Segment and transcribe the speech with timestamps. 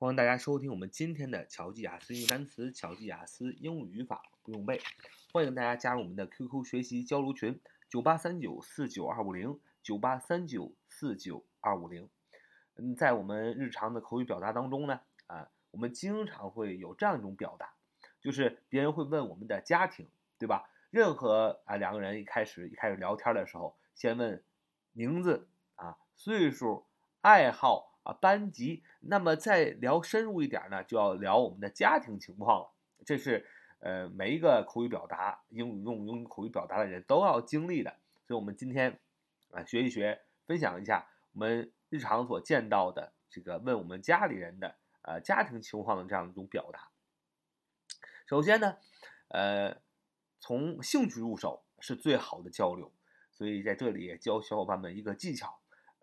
[0.00, 4.80] 欢迎大家收听我们今天的巧记雅思英语单词、巧记雅思英语语法不用背。
[5.30, 12.08] 欢迎大家加入我们的 QQ 学习交流群：九八三九四九二五零九八三九四九二五零。
[12.76, 17.74] 嗯，在我们日常的口语表达当中呢，啊，我们经常会有这样一种表达，
[18.22, 20.08] 就是别人会问我们的家庭，
[20.38, 20.70] 对吧？
[20.88, 24.42] 任何啊两个人一开始一开始聊天的时候，先问
[24.94, 26.86] 名字啊、岁数、
[27.20, 27.89] 爱好。
[28.02, 32.70] 啊，班级，那么再聊深入一点呢，就要聊我们的家庭情况了。
[33.04, 33.46] 这是
[33.80, 37.94] 呃每一个口语表达、英语用英语口语表达的人都要经历的。
[38.26, 38.98] 所以，我们今天
[39.50, 46.90] 啊学一学，分享一下我们日常所见到的这个问我们家里人的呃家庭情况的这样一种表达。
[48.26, 48.76] 首先呢，
[49.28, 49.76] 呃，
[50.38, 52.92] 从兴趣入手是最好的交流。
[53.32, 55.60] 所以在这里也教小伙伴们一个技巧，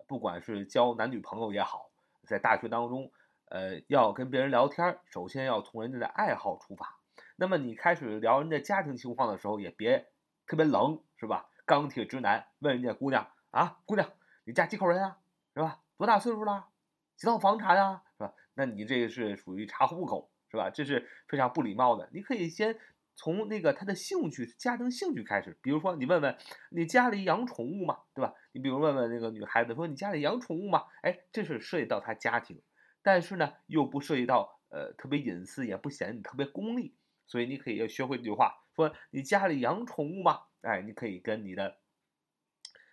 [0.08, 1.87] 不管是交男女朋友也好。
[2.27, 3.12] 在大学当中，
[3.45, 6.99] 呃，要跟别人聊天，首先要从人家的爱好出发。
[7.38, 10.07] 那么你开始聊人家家庭情况的时候，也别
[10.46, 11.49] 特别冷，是吧？
[11.65, 14.07] 钢铁直男问人家姑娘啊，姑娘，
[14.43, 15.18] 你家几口人啊？
[15.55, 15.79] 是吧？
[15.98, 16.68] 多大岁数了？
[17.15, 18.04] 几套房产啊？
[18.18, 18.34] 是吧？
[18.54, 20.70] 那你这个是属于查户口，是吧？
[20.70, 22.09] 这是非常不礼貌的。
[22.12, 22.77] 你可以先
[23.18, 26.37] 从那个他的兴趣、家庭兴趣开始，比如说你问问
[26.70, 27.98] 你家里养宠物吗？
[28.13, 28.34] 对吧？
[28.51, 30.84] 你比如问问那个女孩子说你家里养宠物吗？
[31.01, 32.62] 哎，这是涉及到他家庭，
[33.01, 40.41] 但是呢又不涉及到呃特别隐私，也不显得你特别功利，所以你可以要学会这句话，说你家里养宠物吗？
[40.62, 41.79] 哎，你可以跟你的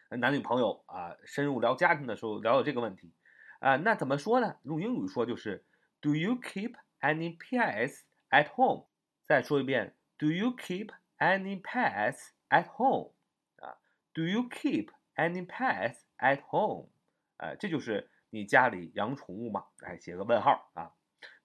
[0.09, 3.13] 男女朋友啊深入聊家庭的时候聊聊这个问题
[3.61, 4.57] 啊，那怎么说呢？
[4.63, 5.67] 用英语说就是
[6.01, 8.01] Do you keep any pets
[8.31, 8.87] at home？
[9.27, 13.12] 再说一遍 ，Do you keep any pets at home？
[13.58, 13.78] 啊，
[14.14, 16.90] Do you keep any pets at home？
[17.38, 19.68] 呃，这就是你家里养宠物吗？
[19.82, 20.94] 哎，写个问号啊。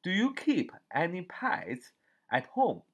[0.02, 1.90] Do you keep any pets
[2.28, 2.84] at home？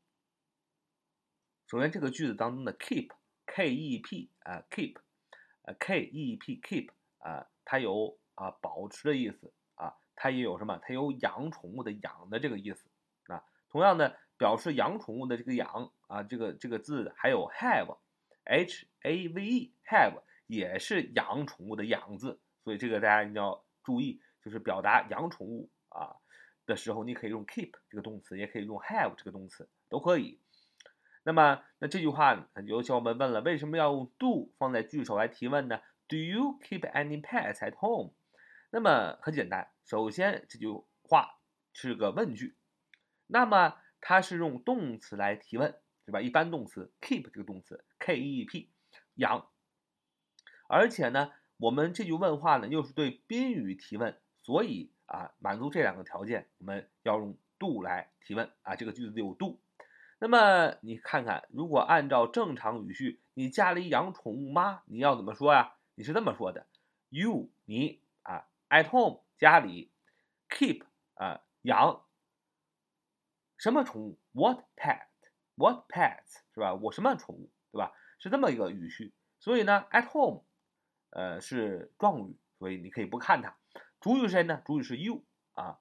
[1.66, 4.96] 首先，这个句子当中的 keep，k-e-e-p 啊，keep，
[5.62, 10.78] 呃，k-e-e-p，keep 啊，它有啊保持的意思啊，它也有什么？
[10.82, 12.90] 它有养宠物的养的这个意思
[13.32, 13.44] 啊。
[13.68, 18.93] 同样的， 表示养宠物的这个养啊，这个这个字还有 have，h-a-v-e，have
[20.47, 26.15] 也是养宠物的养字，所以这个大家一定要注意，就是表达养宠物啊
[26.65, 30.39] 的时候，你可以用 keep 这个动词，也可以用 have 这个动词，都可以。
[31.23, 38.13] 那么，那这句话有小伙伴问了，为什么要用 do 放在句首来提问呢？Do you keep any pets at home？
[38.69, 40.67] 那么很简单，首先这句
[41.01, 41.39] 话
[41.71, 42.55] 是个问句，
[43.25, 45.73] 那么它是用动词来提问，
[46.05, 46.21] 对吧？
[46.21, 48.69] 一般动词 keep 这个动词 k-e-e-p
[49.15, 49.47] 养，
[50.67, 59.59] 而且呢，我们这句问话呢又是对宾语提问，所以啊，满足这两个条件，我们要用 do 来提问啊，这个句子有 do。
[60.19, 64.83] 那么你看看，如果按照正常语序，你家里养宠物吗？
[64.85, 65.77] 你要怎么说呀？
[65.95, 66.67] 你是这么说的
[67.09, 69.89] ：You 你啊，at home 家里
[70.47, 70.83] ，keep
[71.15, 72.03] 啊养
[73.65, 76.75] 什么宠物？What pet？What pets 是吧？
[76.75, 77.91] 我什么宠物对吧？
[78.19, 79.11] 是这么一个语序。
[79.39, 80.43] 所以呢，at home
[81.09, 83.57] 呃是状语，所以你可以不看它。
[83.99, 84.61] 主语是谁呢？
[84.63, 85.23] 主语是 you
[85.53, 85.79] 啊，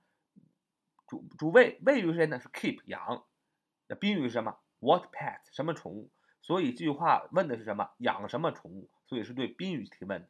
[1.06, 2.40] 主主谓谓语是谁呢？
[2.40, 3.26] 是 keep 养。
[3.88, 5.40] 那宾语是什么？What pet？
[5.52, 6.10] 什么宠物？
[6.40, 7.90] 所以这句话问的是什么？
[7.98, 8.88] 养什么宠物？
[9.06, 10.26] 所以是对宾语提问。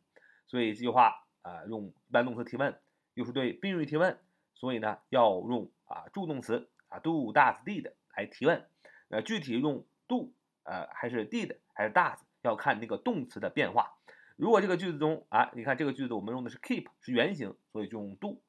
[0.49, 2.77] 所以这句话啊，用一般动词提问，
[3.15, 4.19] 又是对宾语提问，
[4.57, 6.69] 所以呢，要用啊助动词
[7.01, 8.65] do、does、did 来提问。
[9.09, 10.33] 呃，具体用 do
[10.65, 13.95] 呃还是 did 还是 does，要看那个动词的变化。
[14.37, 18.41] 如果这个句子中啊，你看这个句子我们用的是 keep 是原型，所以就用 do。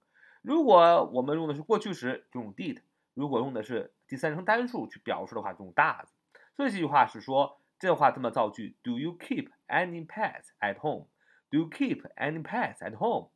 [0.42, 2.82] 如果我们用的是过去时，就用 did。
[3.14, 6.08] 如果用的是第三人称单数去表示的话，就用 does。
[6.54, 11.08] 所以这句话是说，这话这么造句：Do you keep any pets at home?
[11.50, 13.30] Do you keep any pets at home?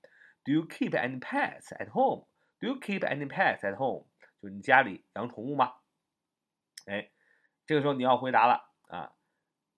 [0.44, 2.26] Do you keep any pets at home?
[2.60, 4.06] Do you keep any pets at home?
[4.42, 5.76] 就你家里养宠物吗？
[6.86, 7.12] 哎，
[7.66, 9.14] 这个时候你要回答了啊！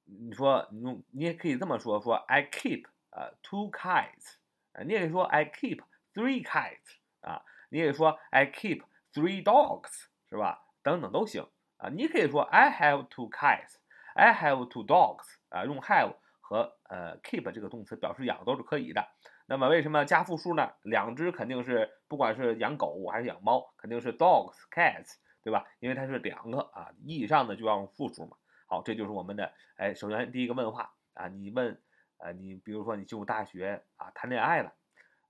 [0.05, 4.35] 你说你用，你也可以这么说：说 I keep 啊 two kites
[4.73, 10.65] 啊，你也可以说 I keep three kites 啊，你也说 I keep Three dogs 是吧？
[10.81, 11.89] 等等都行啊。
[11.89, 13.75] 你可以说 I have two kites,
[14.13, 19.05] I have two dogs 啊，用 have 和呃 keep 这个动词表示养都是可以的。
[19.51, 20.71] 那么为什么加复数呢？
[20.83, 25.65] 两只肯定是不管是养狗还是养猫，肯定是 dogs, cats，对吧？
[25.81, 28.37] 因为它是两个啊，一以上的就要用复数嘛。
[28.65, 31.77] 好，这就是我们的哎，首先第一个问话啊，你问
[32.19, 34.71] 呃，你比如说你进入大学啊，谈恋爱了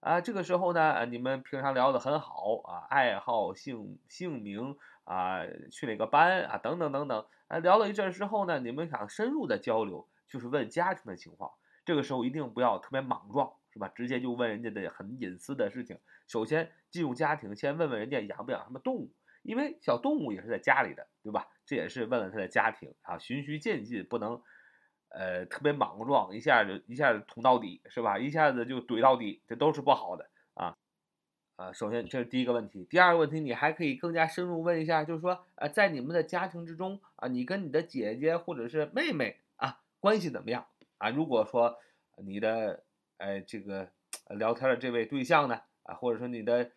[0.01, 5.39] 啊，这个时候呢，你们平常聊得很好啊，爱好、姓姓名啊，
[5.71, 11.51] 去哪个班啊，等等等等，啊，聊了一阵之后呢，你们想深入的交流，就是问家庭的情况。
[11.83, 13.87] 这个时候一定不要特别莽撞，是吧？
[13.89, 15.97] 直接就问人家的很隐私的事情。
[16.27, 19.11] 首先进入家庭，先问问人家养不养什么动物，
[19.43, 21.47] 因为小动物也是在家里的，对吧？
[21.65, 24.41] 这也是问问他的家庭啊，循序渐进，不能。
[25.13, 28.17] 呃，特别莽撞，一下就一下子捅到底，是吧？
[28.17, 30.77] 一下子就怼到底，这都是不好的啊！
[31.57, 32.87] 啊，首先这是第一个问题。
[32.89, 40.65] 第二个问题，你还可以更加深入问一下，就是说，呃，在你们的家庭之中啊，你跟你的姐姐或者是妹妹啊，关系怎么样
[40.97, 41.09] 啊？
[41.09, 41.77] 如果说
[42.23, 42.85] 你的
[43.21, 43.87] 哎这个
[44.29, 46.71] 聊天的这位对象呢，啊，或者说你的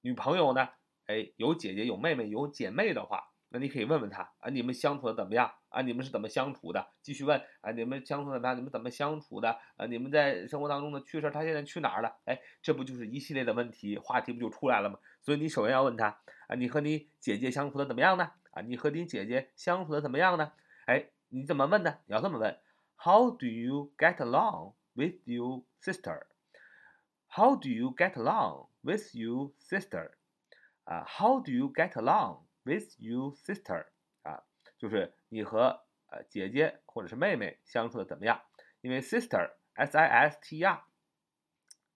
[0.00, 0.68] 女朋友呢，
[1.06, 3.24] 哎，有姐姐有妹妹有姐妹的话。
[3.50, 5.80] 那你可以问问他啊，你们相处的怎么样啊？
[5.80, 6.86] 你们是怎么相处的？
[7.00, 8.54] 继续问啊，你们相处怎么样？
[8.54, 9.58] 你们怎么相处的？
[9.76, 12.14] 啊，你们在生活当中的趣事，他现在去哪儿了？
[12.26, 14.98] 哎，这不就是一系列的问题，话题不就出来了吗？
[15.22, 16.08] 所以你首先要问他
[16.48, 18.32] 啊，你和你姐姐相处的怎么样呢？
[18.50, 20.52] 啊，你和你姐姐相处的怎么样呢？
[20.84, 22.00] 哎，你怎么问呢？
[22.04, 22.54] 你要这么问
[22.96, 30.10] ：How do you get along with you sister？How do you get along with you sister？
[30.84, 33.86] 啊，How do you get along？With you sister
[34.22, 34.42] 啊，
[34.76, 38.42] 就是你和呃姐姐或者是妹妹相处的怎么样？
[38.80, 40.82] 因为 sister s i s t r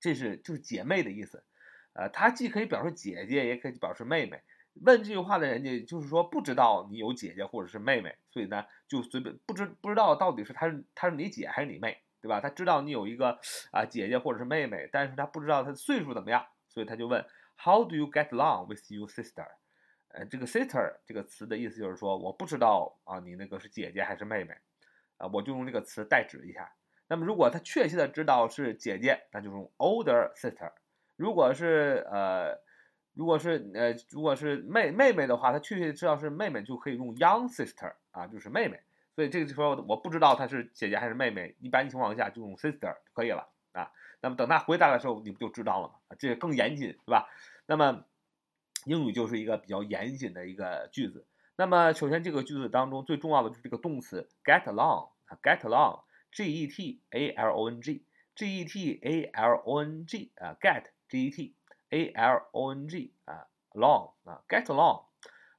[0.01, 1.45] 这是就是姐妹的意思，
[1.93, 4.43] 呃，它既可以表示姐姐，也可以表示妹妹。
[4.83, 12.41] 问这句话的人家就是说不知道你有姐姐或者是妹妹，所以呢就随便不知不知道到底是她是她是你姐还是你妹，对吧？
[12.41, 13.39] 他知道你有一个
[13.73, 17.23] 啊姐姐或者是妹妹，但是他不知道她的岁数怎么样，所以他就问
[17.59, 19.47] How do you get along with your sister？
[20.09, 24.55] 呃，这个 sister 这个词的意思就是说，我不知道啊，你那个是姐姐还是妹妹，
[25.17, 26.73] 啊，我就用这个词代指一下。
[27.09, 30.73] 那么如果他确切的知道是姐姐，那就用 older sister。
[31.17, 32.59] 如果是呃，
[33.15, 38.81] 如果是呃，如果是妹妹妹的话，他确切知道是妹妹，就可以用 young sister 啊，就是妹妹。
[39.15, 43.91] 所以这个时候我不知道她是姐姐还是妹妹，一般情况下就用 sister 就可以了啊。
[44.21, 45.95] 那么等他回答的时候，你不就知道了吗？
[46.19, 47.29] 这个更严谨，是吧？
[47.67, 48.05] 那么。
[48.85, 51.25] 英语就是一个比较严谨的一个句子。
[51.55, 59.55] 那么，首先这个句子当中最重要的就是这个动词 get along 啊，get along，g e t a l o n g，g e t a l
[59.65, 61.55] o n g 啊，get，g e t
[61.91, 65.05] a l o n g 啊，along 啊，get along。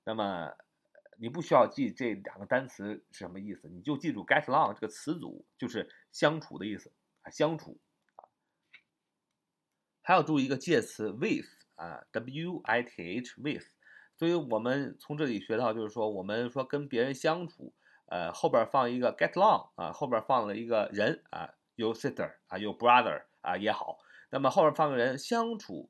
[0.04, 0.54] 那么
[1.20, 7.80] 你不需要记这两个单词是什么意思，你就记住 get along 这个词组就是相处的意思啊，相处
[8.16, 8.30] 啊。
[10.02, 11.48] 还要注意一个介词 with。
[11.76, 13.66] 啊，w i t h with，
[14.16, 17.74] 所以我们从这里学到，就是说，我们说跟别人相处，
[18.06, 23.98] 呃，后边放一个 get along 啊，后边放了一个人啊，有 sister 啊，有 brother 啊也好，
[24.30, 25.90] 那么后边放个人相处，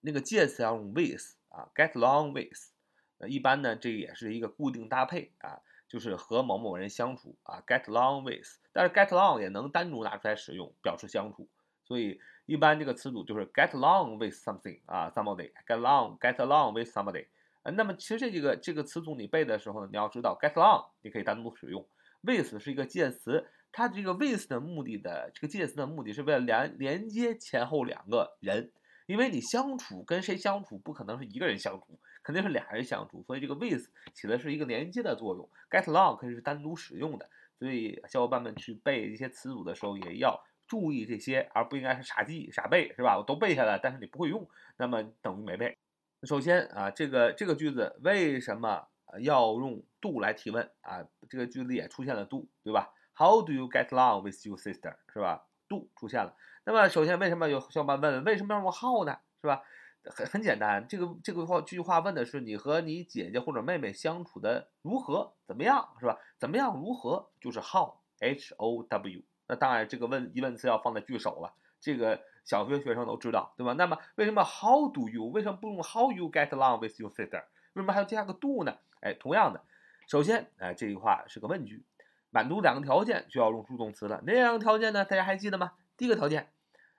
[0.00, 2.72] 那个介词要用 with 啊，get along with，
[3.18, 11.48] 呃，一般呢，这也是一个固定搭配啊，就是和某某人相处啊，get along with，但是 get along 也能单独拿出来使用，表示相处，
[11.84, 12.20] 所以。
[12.46, 17.26] 一般这个词组就是 get along with something 啊，somebody，get along，get along with somebody。
[17.64, 21.84] 那么其实这几个这个词组你背的时候呢，你要知道 get along 你可以单独使用
[22.22, 28.70] ，with 是一个介词，它这个 with 的目的的这个介词的目的是为了连连接前后两个人，
[29.06, 40.42] 因为你相处跟谁相处不可能是一个人相处，肯定是俩人相处，所以这个 with 起的是一个连接的作用，get along 可以是单独使用的，所以小伙伴们去背一些词组的时候也要。
[40.68, 43.16] 注意这些，而不应该是傻记傻背，是吧？
[43.16, 44.44] 我都背下来，但是你不会用，
[44.78, 45.78] 那么等于没背。
[46.24, 48.84] 首先啊，这个这个句子为什么
[49.20, 51.06] 要用 do 来提问啊？
[51.30, 54.96] 这个句子也出现了 do，对吧？How do you get along with your sister？
[55.12, 56.34] 是吧？do 出现了。
[56.64, 59.16] 那么首先为什么有小伙伴问为什么要用 how 呢？
[59.40, 59.62] 是吧？
[60.10, 66.18] 很很简单，这个这个话这句话问的是你和你姐姐或者妹妹相处的如何怎么样，是吧？
[66.38, 69.24] 怎么样如何就是 how，h o w。
[69.48, 73.72] 那当然，这个问疑问词要放在句首了，这个小学学生都知道，对吧？
[73.74, 77.44] 那么为什么 How do you 为什么不用 How you get along with your sister？
[77.74, 78.76] 为什么还要加个 do 呢？
[79.00, 79.62] 哎，同样的，
[80.08, 81.84] 首先，哎，这句话是个问句，
[82.30, 84.20] 满足两个条件就要用助动词了。
[84.26, 85.04] 哪两个条件呢？
[85.04, 85.72] 大家还记得吗？
[85.96, 86.52] 第一个条件，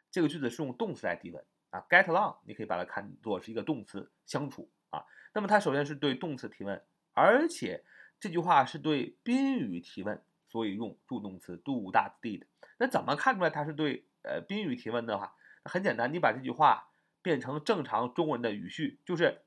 [0.09, 1.43] 这个句子是用动词来提问
[1.89, 5.05] ，get along，你可以把它看作是一个动词，相处啊。
[5.33, 7.83] 那么它首先是对动词提问，而且
[8.19, 10.23] 这句话是对宾语提问。
[10.49, 12.43] 所以用助动词 do does did，
[12.77, 15.35] 那怎么看出来它是对呃宾语提问的话？
[15.65, 16.87] 很简单，你把这句话
[17.21, 19.41] 变成正常中文的语序，就是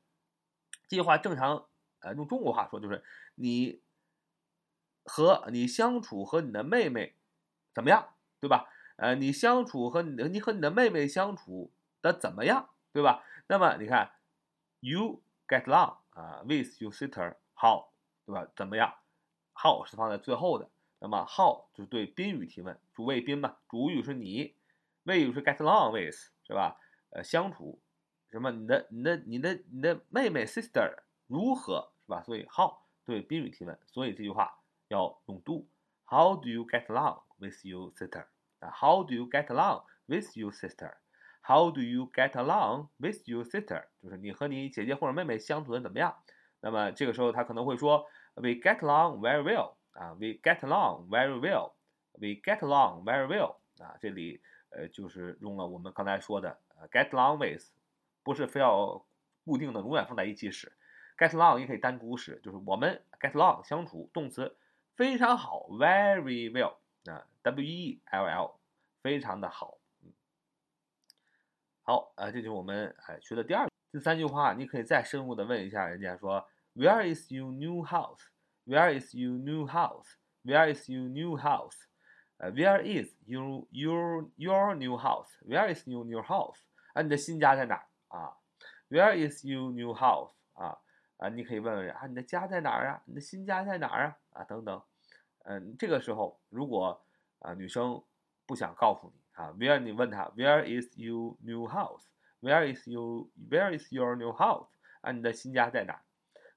[0.86, 1.68] 这句话正常
[2.00, 3.02] 呃用中国话说就是
[3.34, 3.80] 你
[5.04, 7.16] 和你相处和你的妹妹
[7.72, 8.68] 怎么样，对吧？
[8.96, 11.72] 呃，你相处和你的你和你的妹妹相处
[12.02, 13.24] 的怎么样，对吧？
[13.46, 14.12] 那么你看
[14.80, 17.88] ，You get along 啊，with your sister how，
[18.24, 18.50] 对吧？
[18.54, 18.94] 怎么样
[19.54, 20.70] ？How 是放在最后的。
[20.98, 24.54] 那么 how 就是对宾语提问，主谓宾嘛，主语是你，
[25.04, 26.14] 谓语是 get along with，
[26.46, 26.78] 是吧？
[27.10, 27.80] 呃，相处
[28.30, 28.50] 什么？
[28.50, 30.94] 你的、你的、你的、你的妹妹 sister
[31.26, 32.22] 如何，是吧？
[32.22, 35.66] 所以 how 对宾语提问，所以这句话要用 do。
[36.04, 38.26] How do you get along with your sister？
[38.58, 40.96] 啊，How do you get along with your sister？
[41.42, 43.86] How do you get along with your sister？
[44.02, 46.14] 就是你和你姐姐或者妹妹相处的怎么样？
[46.60, 49.74] 那么这个时候他可能会说，We get along very well。
[49.92, 51.72] 啊，we get along very well.
[52.12, 53.56] We get along very well.
[53.82, 57.64] 啊，这里呃就是用了我们刚才说的呃 get along with，
[58.22, 59.04] 不是非要
[59.44, 60.72] 固定的永远放在一起使。
[61.18, 64.56] get along 也可以单独使，就是我们 get along 相处动词
[64.94, 66.76] 非常好，very well
[67.10, 68.60] 啊，w e l l
[69.00, 69.79] 非常的好。
[71.90, 80.06] 好，呃，这就是我们哎学的第二第三句话，你可以再深入的问一下人家说，Where is your new house？Where is your new house?
[80.44, 81.74] Where is your new house?
[82.36, 85.30] 呃，Where is your your your new house?
[85.44, 86.58] Where is your new house?
[86.92, 88.36] 啊，你的新家在哪儿啊
[88.88, 90.30] ？Where is your new house?
[90.52, 90.78] 啊
[91.16, 93.02] 啊，你可以问问啊，你的家在哪儿啊？
[93.06, 94.16] 你的新家在哪儿啊？
[94.34, 94.80] 啊，等等。
[95.42, 97.04] 嗯，这个时候如果
[97.40, 98.00] 啊女生
[98.46, 102.02] 不想告诉你啊，Where 你问他 Where is your new house?
[102.42, 104.68] Where is you？where is your new house?
[105.00, 106.02] 啊，你的新家在哪？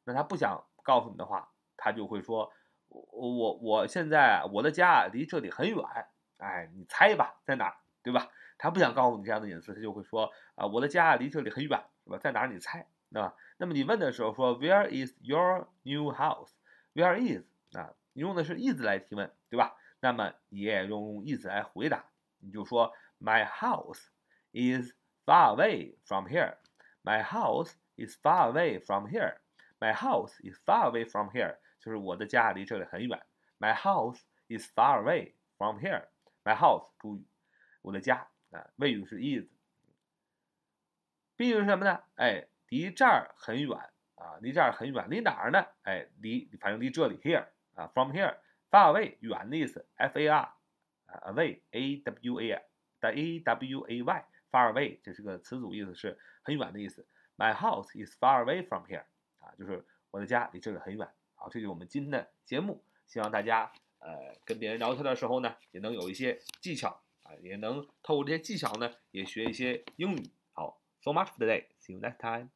[0.03, 1.49] 那他不想告诉你的话。
[1.75, 2.49] 他就会说，
[2.87, 5.77] 我我我现在我的家离这里很远，
[6.37, 8.29] 哎，你猜吧，在哪，对吧？
[8.57, 12.17] 他不想告诉你这样的隐私，他就会说，啊，我的家离这里很远，是吧？
[12.19, 12.45] 在哪？
[12.45, 13.35] 你猜，对吧？
[13.57, 17.43] 那么你问的时候说，Where is your new house？Where is？
[17.75, 19.75] 啊，你用的是 is 来提问，对吧？
[19.99, 22.05] 那么你也用 is 来回答，
[22.42, 24.08] 你就说，My house
[24.52, 24.92] is
[25.24, 26.56] far away from here.
[27.02, 29.38] My house is far away from here.
[29.80, 31.58] My house is far away from here.
[31.80, 33.26] 就是我的家离这里很远。
[33.58, 36.08] My house is far away from here.
[36.44, 37.26] My house 主语，
[37.82, 39.52] 我的家啊，谓语是 is。
[41.36, 42.02] 宾语是什么呢？
[42.16, 43.78] 哎，离这儿很远
[44.16, 45.64] 啊，离这儿很远，离哪儿呢？
[45.82, 48.36] 哎，离反正离这里 here 啊，from here
[48.70, 50.56] far away 远的意思，f a r 啊
[51.21, 52.61] ，away，a w a
[52.99, 57.07] 的 a w a y far away 这是个词组，意思是很远的意思。
[57.37, 59.05] My house is far away from here
[59.39, 61.07] 啊，就是我的家离这里很远。
[61.35, 62.83] 好，这就是我们今天的节目。
[63.07, 70.31] 希望大家呃跟别人聊天的时候呢，也能有一些技巧啊，也能透过这些技巧呢，也学一些英语。
[70.53, 71.65] 好，so much for today.
[71.79, 72.49] See you next time.